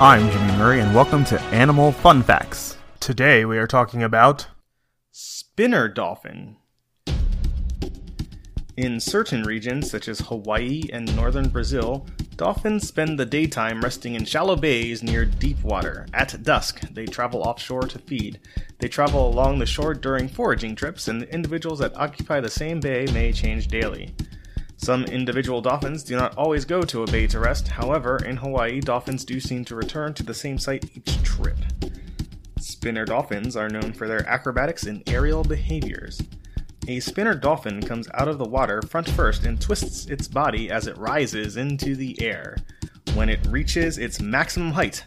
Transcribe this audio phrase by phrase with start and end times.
[0.00, 2.76] I'm Jimmy Murray, and welcome to Animal Fun Facts.
[2.98, 4.48] Today we are talking about
[5.12, 6.56] spinner dolphin.
[8.76, 14.24] In certain regions, such as Hawaii and northern Brazil, dolphins spend the daytime resting in
[14.24, 16.06] shallow bays near deep water.
[16.12, 18.40] At dusk, they travel offshore to feed.
[18.80, 22.80] They travel along the shore during foraging trips, and the individuals that occupy the same
[22.80, 24.12] bay may change daily.
[24.76, 28.80] Some individual dolphins do not always go to a bay to rest, however, in Hawaii,
[28.80, 31.56] dolphins do seem to return to the same site each trip.
[32.58, 36.20] Spinner dolphins are known for their acrobatics and aerial behaviors.
[36.86, 40.86] A spinner dolphin comes out of the water front first and twists its body as
[40.86, 42.56] it rises into the air.
[43.14, 45.02] When it reaches its maximum height,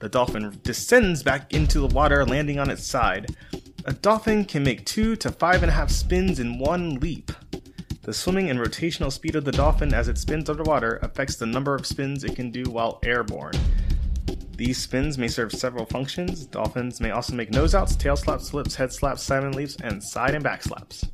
[0.00, 3.36] the dolphin descends back into the water, landing on its side.
[3.84, 7.30] A dolphin can make two to five and a half spins in one leap.
[8.10, 11.76] The swimming and rotational speed of the dolphin as it spins underwater affects the number
[11.76, 13.54] of spins it can do while airborne.
[14.56, 16.44] These spins may serve several functions.
[16.46, 20.34] Dolphins may also make nose outs, tail slaps, flips, head slaps, salmon leaps, and side
[20.34, 21.06] and back slaps.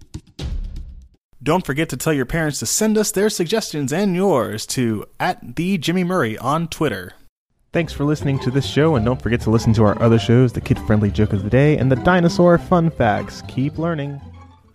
[1.43, 5.57] Don't forget to tell your parents to send us their suggestions and yours to at
[5.57, 7.13] the Jimmy Murray on Twitter.
[7.75, 10.55] Thanks for listening to this show, and don't forget to listen to our other shows
[10.55, 13.43] the kid friendly joke of the day and the dinosaur fun facts.
[13.49, 14.19] Keep learning.